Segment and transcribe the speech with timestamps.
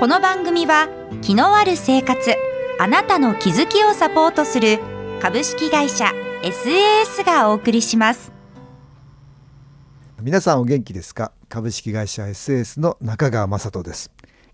[0.00, 0.88] この番組は
[1.22, 2.34] 気のある生活
[2.80, 4.80] あなたの気づきをサポートする
[5.22, 6.06] 株式会社
[6.42, 8.32] SAS がお送りします。
[10.20, 11.32] 皆さんお元気ですか？
[11.48, 14.10] 株式会社 SAS の中川雅人です。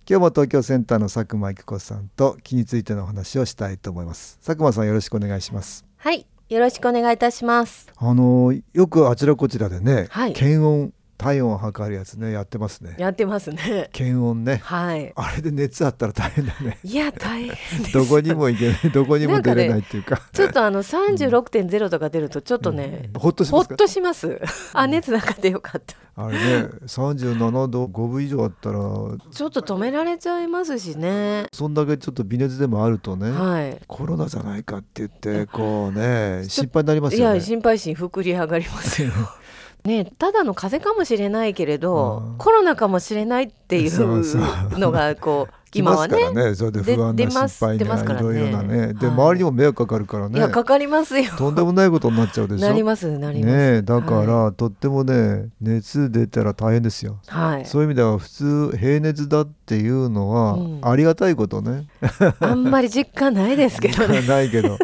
[0.09, 4.39] 今日も東京センターの佐久間育子さんと気についてのお話をしたいと思います。
[4.45, 5.87] 佐久間さんよろしくお願いします。
[5.97, 7.89] はいよろしくお願いいたします。
[7.97, 10.35] あのよくあちらこちらでね、はい。
[10.35, 12.95] 検温体温を測るやつねやってますね。
[12.99, 13.91] やってますね。
[13.93, 14.63] 検温ね。
[14.65, 15.13] はい。
[15.15, 16.79] あれで熱あったら大変だね。
[16.83, 17.93] いや大変です。
[17.93, 20.23] どこにも行けない どこにも出れないっていうか。
[20.33, 23.73] ちょっとあの36.0とか出るとちょっとね、ほっとしますか？
[23.73, 24.41] ほっとします。
[24.73, 25.95] あ熱なかったよかった。
[26.17, 31.47] あれね37度5分以上あったらちょっと止められちゃいますしね。
[31.53, 33.79] そんだけちょっと微熱でもあるとね、はい。
[33.87, 39.11] コロナじゃないかって言ってこうね心配になりますいやよね心配心膨り上がりますよ
[39.85, 42.39] ねただの風邪かもしれないけれどうん。
[42.39, 44.23] コロナかもしれないっていそう
[44.79, 48.27] のがこう 来ますか今はねらねそれで不安なで出ます心配出ますからね。
[48.27, 48.95] がいろいろなね。
[48.95, 49.15] ではい。
[49.15, 50.39] 周りにも迷惑かかるからね。
[50.39, 51.33] いやかかりますよ。
[51.37, 52.69] とんでもないことになっちゃうでしょ。
[52.69, 57.67] なりますなります、ねえだから、はとってもね熱出たら大変ですよ、はい。
[57.67, 60.81] そういう意味では普通平熱だっていうのはうん。
[60.83, 61.87] ありがたいことね、
[62.41, 64.23] あんまり実感ないですけどね。
[64.29, 64.79] ない けど。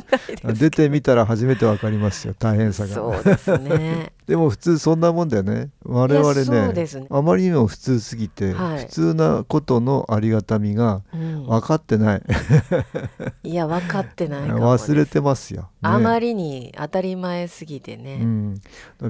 [0.45, 2.95] 出てみたら初めてわかりますよ大変さが。
[2.95, 4.13] そうですね。
[4.27, 5.71] でも普通そんなもんだよね。
[5.85, 7.07] 我々ねね。
[7.11, 8.79] あまりにも普通すぎて、はい。
[8.81, 11.47] 普通なことのありがたみがうん。
[11.47, 12.23] 分かってない、
[13.45, 15.69] いや分かってない忘れてますよ、ね。
[15.83, 18.61] あまりに当たり前すぎてね、うん、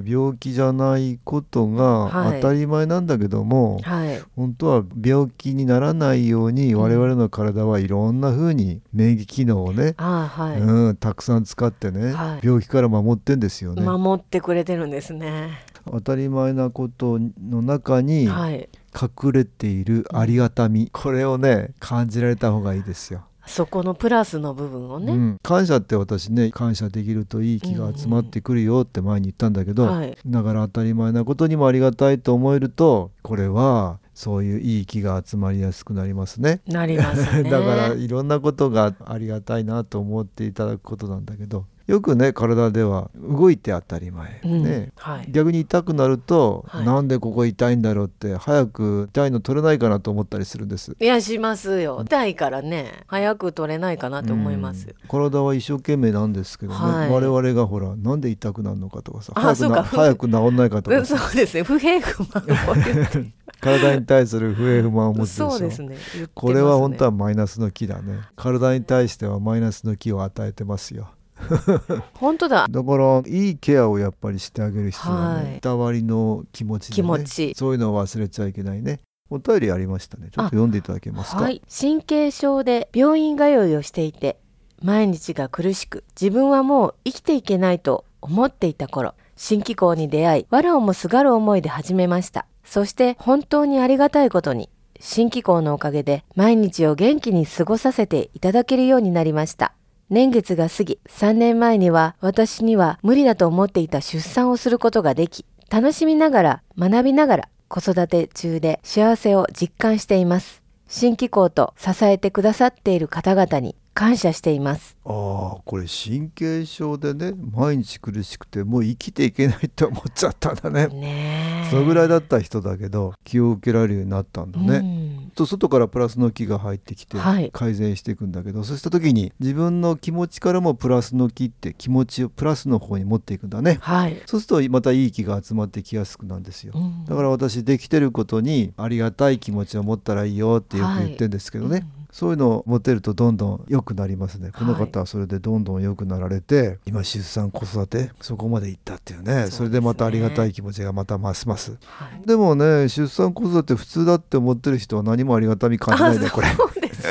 [0.05, 2.41] 病気じゃないことがはい。
[2.41, 4.21] 当たり前なんだけども、はい。
[4.35, 6.81] 本当は病気にならないようにうん。
[6.81, 12.45] 我々の体はいろんな風に免疫機能をね、はい、うん、たくさん使ってね、はい。
[12.45, 13.83] 病気から守ってんですよね。
[13.83, 15.59] 守ってくれてるんですね。
[15.85, 18.67] 当たり前なことの中にはい。
[18.99, 23.25] 隠れているありがたみ、これをね感じられた方がいいですよ。
[23.47, 30.17] そこのプラスの部分をね、うん、感謝って私ね感謝できるといい気が集まってくるよって前に言ったんだけど、はい。
[30.25, 36.61] だから当たり前なことにもありがたいと思えるとこれはそういういい気が集まりやすくなりますね。
[36.67, 37.43] なりますね。
[37.49, 44.63] だからいろんなことがありがたいなと思っていただくことなんだけどよくね体では動いて当たり前、うん。
[44.63, 44.91] ね。
[44.97, 45.31] はい。
[45.31, 46.85] 逆に痛くなると、はい。
[46.85, 50.97] なんでここ痛いんだろうって早く痛いの取れないかなと思ったりするんです。
[50.99, 52.01] いやしますよ。
[52.05, 55.07] 痛いからね早く取れないかなと思います、うん。
[55.07, 57.09] 体は一生懸命なんですけどね、はい。
[57.09, 61.63] 我々がほらなんで痛くなるのかとかさあ早くな早く治んないかとうんかさそうですね。
[61.63, 65.89] 不平不満 体に対する不平不満を持つそうですね。
[65.89, 65.95] ね。
[66.33, 68.19] これは本当はマイナスの気だね。
[68.35, 71.07] 体に対してはマイナスの気を与えてますよ
[72.15, 72.67] 本当だ。
[72.69, 75.57] だからいいケアをやっぱりしてあげる必要はね、はい。
[75.57, 77.53] いたわりの気持ちで、ね、気持ち。
[77.55, 78.99] そういうのを忘れちゃいけないね。
[79.29, 80.29] お便りありましたね。
[80.31, 81.43] ちょっと読んでいただけますか？
[81.43, 81.61] はい。
[81.69, 84.37] 神経症で病院通いをしていて
[84.81, 92.45] 毎日が苦しく自分はもう生きていけないと思っていた頃新機構に出会い藁をもすがる思いで始めました。
[92.63, 94.69] そして本当にありがたいことに
[94.99, 99.73] 新機構のおかげで毎日を元気に過ごさせていただけるようになりました
[100.09, 110.63] 年月が過ぎ3年前には私には無理だと思っていた出産をすることができ楽しみながら学びながら子育て中で幸せを実感しています。
[110.87, 114.95] 新機構と支えてくださっている方々に感謝しています。
[115.03, 115.09] あ
[115.57, 120.87] あこれ神経症でね毎日苦しくてもう生きていけないって思っちゃったんだね。
[120.87, 121.69] ねえ。
[121.69, 125.06] そのぐらいだった人だけど気を受けられるようになったんだね、うん
[125.37, 127.49] と外からプラスの気が入ってきてはい。
[127.53, 133.77] 改善していくんだけど、そうした時に自分の気持ちからもプラスの気って気持ちをプラスの方に持っていくんだね。
[133.81, 136.73] はい、そうするとまたいい気が集まってきやすくなるんですよ。
[136.75, 137.05] うん。
[137.05, 144.51] だから私できてることにありがたい気持ちを持ったらいいよってよく言ってるんですけどね、うんそういうのを持てるとどんどん良くなりますね。
[144.57, 149.37] この方はそれでどんどん良くなられて、今出産子育てそこまで行ったっていうね。
[149.37, 149.51] ね。
[149.51, 151.77] それでまたありがたい気持ちがまたますます。
[151.85, 152.27] はい。
[152.27, 156.47] でもね出産子育て普通だって思ってる人は何もありがたみ感じないねこれ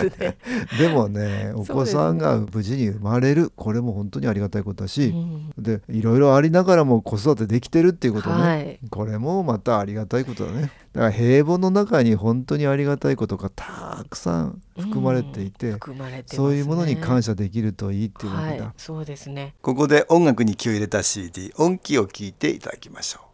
[0.03, 0.37] ですね。
[0.79, 5.53] でもねお子さんが無事に生まれるこれも本当にありがたいことだし、うん。
[5.59, 8.79] でいろいろありながらも子育てできてるっていうことね、はい。
[8.91, 10.71] これもまたありがたいことだね。
[10.93, 16.37] だから平凡の中に本当にありがたいことがたくさん含まれていて、うん含まれてますね。
[16.37, 19.55] そういうものに感謝できるといいっていうわけだ、はい、そうですね。
[19.61, 23.26] ここで音楽に気を入れた CD 音気を聞いていただきましょう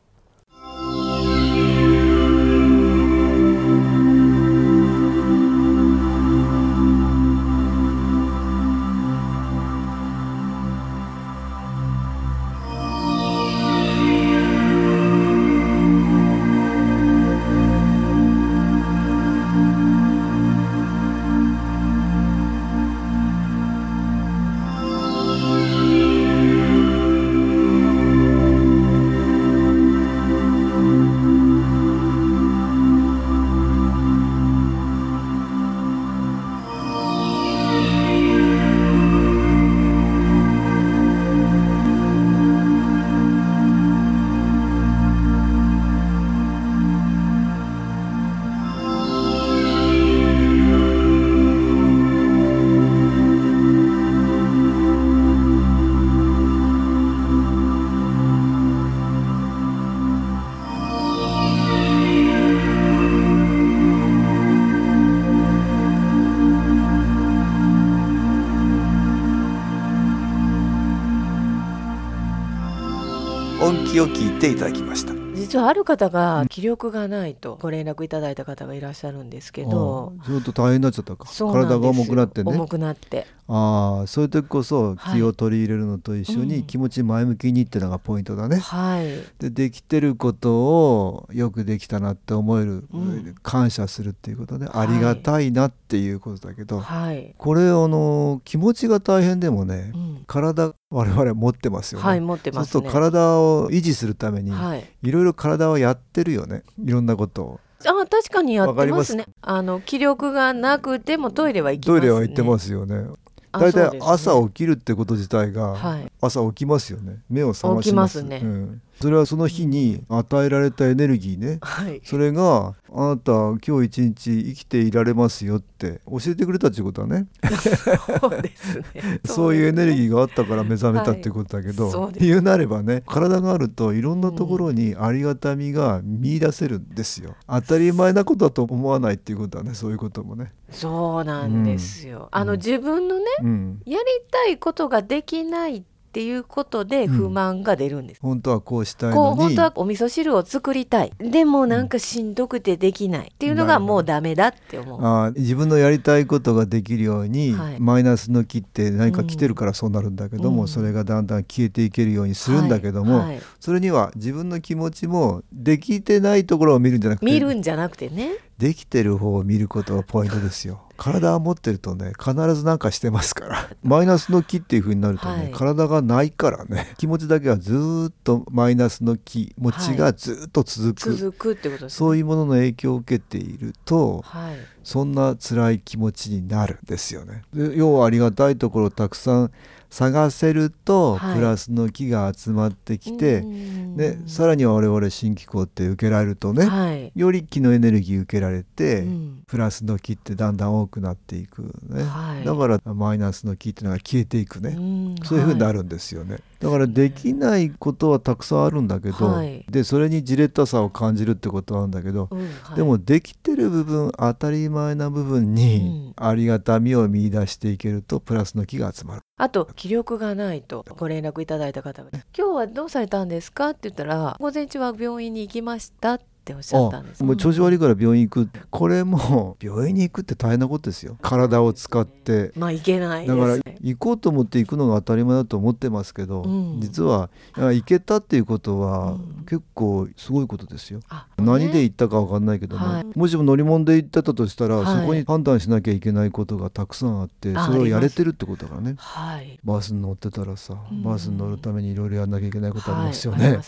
[73.92, 75.11] 気を聞いていただきました。
[75.52, 81.28] 実はある方が気力がないとご連絡いただいた方がいらっしゃるんですけど、ああちょっと大変になっちゃったか。
[81.28, 82.50] 体が重くなってね。
[82.50, 83.26] 重くなって。
[83.49, 85.16] ああそういう時こそはい。
[85.19, 86.49] 気を取り入れるのと一緒うん。
[86.49, 89.06] に気持ち前向きにってのがポイントだね、はい。
[89.38, 93.34] でできてることをよくできたなって思える、うん。
[93.43, 94.87] 感謝するっていうことで、はい。
[94.88, 100.25] ありがたいなっていうことだけど、はい、これあの気持ちが大変でもね、うん。
[100.26, 102.72] 体我々持ってますよね、はい持ってますね。
[102.72, 104.84] そうすると体を維持するために、はい。
[105.02, 106.62] いろいろ体はやってるよね。
[106.84, 107.60] いろんなことを。
[107.84, 109.26] あ確かにやってますね。
[109.40, 112.06] あの気力がなくてもトイレは行きトますね。
[112.06, 113.06] イレは行ってますよね。
[113.50, 116.12] あ大体朝起きるってこと自体が、はい。
[116.20, 117.18] 朝起きますよね。
[117.28, 118.22] 目を覚まします。
[118.22, 118.40] 起きますね。
[118.44, 121.58] うん、それはその日に与えられたエネルギーね。
[121.62, 122.00] はい。
[122.04, 127.26] それがあなた今日一日生きていられますよって教えてくれたっていうことはね。
[128.20, 128.84] そうですね。
[129.25, 132.12] そういうエネルギーーがあったから目覚めたっていうことだけど、はい。
[132.14, 149.22] 言うなればね体があるといろんなところにありがたみが見出せるんですよ、当たり前なことだと思わないっていうことはねそういうこともね、そうなんですよ、あの自分のねうん、やりたいことができないっていうことで不満が出るんです、本当はこうしたいのに。
[149.22, 151.12] こう本当はお味噌汁を作りたい。
[151.18, 153.32] でもなんかしんどくてできない。
[153.32, 155.00] っていうのがもうダメだって思う。
[155.00, 157.80] あー自分のやりたいことができるように、はい。
[157.80, 160.68] マイナスの木って何か来てるからそうなるんだけども、うん。
[160.68, 163.26] それがだんだん消えていけるようにするんだけども、はい。
[163.28, 163.42] はい。
[163.58, 168.32] それには自分の気持ちもできてないところを見るんじゃなくて見るんじゃなくてね。
[168.58, 170.82] できてる方を見ることがポイントですよ。
[171.02, 173.69] 体を持ってるとね必ず何かしてますから。
[173.82, 175.50] マイナスの気っていう風になるとね、はい。
[175.50, 176.94] 体がないからね。
[176.96, 181.88] 気持ちだけはずーっとマイナスの気持ちがずーっと続く、続くってことですね。
[181.88, 184.56] そういうものの影響を受けているとはい。
[184.84, 187.43] そんな辛い気持ちになるんですよね。
[187.52, 189.50] で要はありがたいところをたくさん
[189.93, 191.37] 探せると、はい。
[191.37, 193.96] プラスの気が集まってきて、うん。
[193.96, 199.43] でさらには我々新機構って受けられるとね、はい、より気のエネルギー受けられて、うん。
[199.46, 202.44] プラスの気ってだんだん多くなっていくね、はい。
[202.44, 209.65] だからマイナスの気っていうのが消えていくね、んそういうふうになはるんですよね、だからできないことはたくさんあるんだけど、はい。
[209.70, 212.44] でそれにじれったさを感じるってことはあるんだけど、うんは
[212.75, 212.77] い。
[212.77, 219.22] でもできてる部分当たり前な部分にありがたみを見出していけるとプラスの気が集まる。
[219.39, 228.49] あと気力がないとご連絡いただいた方が「今日はどうされたんですか?」って言ったら「午前中は病院に行きました」っておっしゃったんですもう調子悪いから病院行く。
[228.70, 231.17] これも病院に行くって大変なことですよ。
[231.22, 232.51] 体を使って。
[232.56, 236.81] まあ行けないですだからね行こうと思って行くのが当たり前だと思ってますけど、うん。
[236.81, 239.44] 実は行けたっていうことはうん。
[239.46, 241.01] 結構すごいことですよ。
[241.08, 243.19] あ何でね行ったか分かんないけども、はい。
[243.19, 245.01] もしも乗り物で行ってたとしたら、はい。
[245.01, 248.94] そこに判断しなきゃいけないことがたくさんあってあそれをやれてるってことだからね。
[248.99, 249.58] はい。
[249.65, 251.03] バスに乗ってたらさ、うん。
[251.03, 253.58] バスに乗るためにいろいろやんなきゃいけないことありますよね。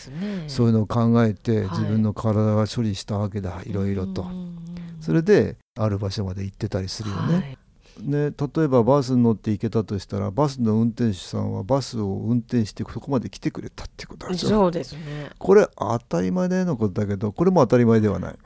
[0.47, 1.69] そういうのを考えて、はい。
[1.69, 4.25] 自分の体が処理したわけだいろいろと、
[5.01, 7.33] それである場所まで行ってたりするよね。
[7.35, 7.57] はい。
[8.01, 15.29] ね、例えばバスに乗って行けたとしたらバスの運転手さんはバスを運転してそこまで来てくれたってことあるでしょそうですね。
[15.37, 18.35] これ当たり前のことだけどこれも当たり前ではない。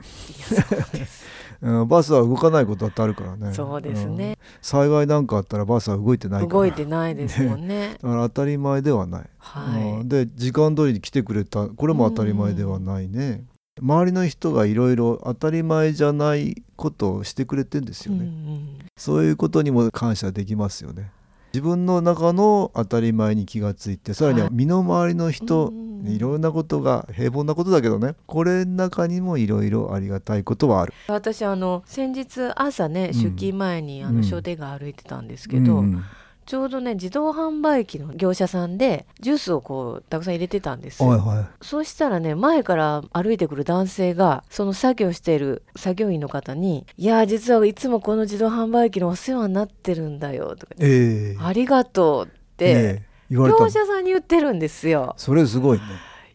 [1.62, 3.52] うん、バスは動かないことだってあるからね。
[3.52, 4.36] そうですね、うん。
[4.62, 7.98] 災害なんかあったらバスは動いてない動いてないですもんね。
[8.02, 10.08] だから当たり前ではない、はい、うん。
[10.08, 11.66] で時間通りに来てくれた。
[11.66, 13.44] これも当たり前ではないね、
[13.80, 21.10] 周りの人がいろいろ当たり前じゃないことをしてくれてんですよね、うんうんそういうことにも感謝できますよね。
[21.54, 28.14] 自分の中の当たり前に気がついてさらには身の回りの人、うんいろんなことが平凡なことだけどね。
[28.26, 30.94] これの中にもいろいろありがたいことはある。
[31.08, 33.20] 私あの先日朝ねうん。
[33.20, 34.16] 出勤前にあうん。
[34.16, 36.02] の商店街歩いてたんですけど、うん
[36.50, 41.46] ちょうどね自動販売機の業者さんでジュースをこうたくさん入れてたんですよ、はいはい。
[41.64, 51.40] そうしたらね前から歩いてくる男性がその作業している作業員の方に「いや実はいつもこの自動販売機のお世話になってるんだよ」とか、ええ。
[51.40, 55.14] ありがとう」って、ね業者さんに言ってるんですよ。
[55.18, 55.84] それすごいね。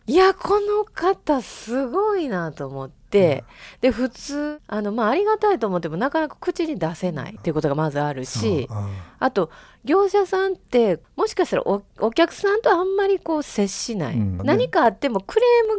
[0.08, 3.05] いやこの方すごいなと思って、
[3.82, 9.50] で普通あの、まあ、ありがたいと思ってもなかなか口に出せないっていうことがまずあるしああと
[9.86, 14.38] 業者さんってもしかしたらおお客さんとあんまりこう接しない、うん。
[14.44, 15.78] 何かあってもクレーム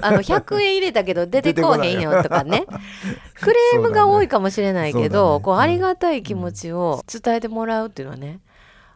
[0.00, 2.66] が あの100円入れたけど出てこうへんよとかね。
[3.40, 5.44] クレームが多いかもしれないけど、ね。
[5.44, 8.40] こうありがたい気持ちを伝えてもらうっていうのはね、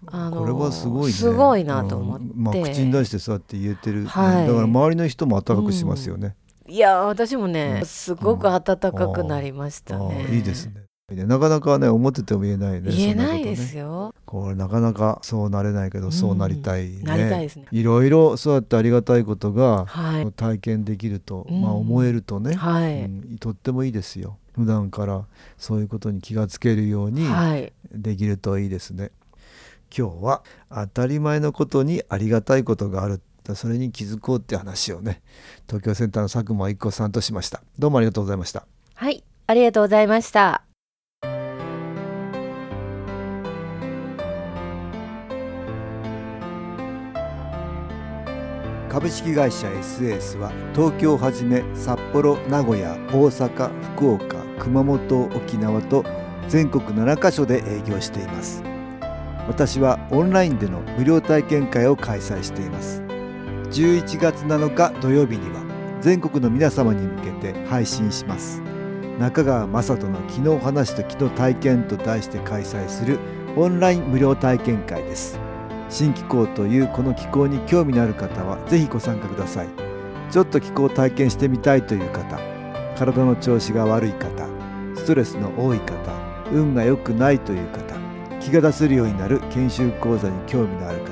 [0.06, 1.12] あのこれはすごいね。
[1.12, 2.42] すごいなと思って、うん。
[2.42, 4.46] まあ、口に出してそうやって言えてる、はい。
[4.46, 6.37] だから周りの人も温かくしますよね、
[6.73, 7.87] いや私もね、うん。
[7.87, 10.87] すごく温かくなりましたね、いいですね。
[11.26, 16.12] なかなかね思ってても言えないね言えないですよ、これなかなかそうなれないけど、うん。
[16.12, 17.02] そうなりたいね。
[17.02, 17.67] なりたいですね。
[17.71, 20.33] いろいろそうやってありがたいことがはい。
[20.33, 21.61] 体験できると、うん。
[21.61, 24.38] まあ思えるとね、はい、うんとってもいいですよ。
[24.55, 25.26] 普段から
[25.59, 27.71] そういうことに気がつけるようにはい。
[27.93, 29.11] できるといいですね、
[29.95, 33.21] 今日は当たり前のことにありがたいことがある
[33.54, 35.22] それに気づこうって話をね
[35.66, 37.62] 東京センターの佐久間一子さんとしました。
[37.78, 38.66] どうもありがとうございました。
[38.94, 40.62] はい、ありがとうございました。
[48.88, 56.04] 株式会社 SAS は東京をはじめ札幌名古屋大阪福岡熊本沖縄と
[56.49, 58.62] 全国7カ所で営業しています。
[59.49, 63.01] 私はオンラインでの無料体験会を開催しています
[63.73, 65.62] 11月7日土曜日には
[66.02, 68.61] 全国の皆様に向けて配信します。
[69.19, 73.19] 中川雅人の昨日話と昨日体験と題して開催する
[73.57, 75.41] オンライン無料体験会です。
[75.88, 79.69] 新気候というこの気候に興味のある方はぜひご参加ください。
[80.31, 82.38] ちょっと気候を体験してみたいという方
[82.99, 84.47] 体の調子が悪い方
[84.97, 85.95] ストレスの多い方
[86.52, 87.97] 運が良くないという方
[88.38, 91.12] 気が出せるようになる研修講座に興味のある方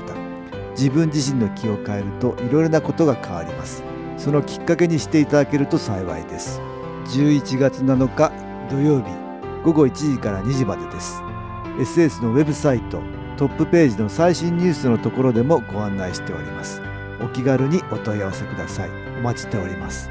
[0.70, 3.82] 自分自身の気を変えるといろいろなことが変わります。
[4.16, 6.60] そのきっかけにしていただけると幸いです。
[7.06, 8.32] 11月7日
[8.70, 9.06] 土曜日
[9.64, 11.22] 午後1時から2時までです。
[11.78, 13.00] SS のウェブサイト
[13.36, 16.82] トップページの最新ニュースのところでもご案内しております。
[17.22, 18.90] お気軽にお問い合わせください。
[19.18, 20.10] お待ちしております。